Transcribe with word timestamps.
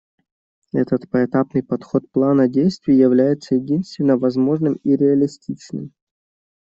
Этот 0.73 1.07
поэтапный 1.11 1.61
подход 1.61 2.09
плана 2.11 2.47
действий 2.49 2.95
является 2.97 3.53
единственно 3.53 4.17
возможным 4.17 4.79
и 4.83 4.95
реалистичным. 4.95 5.93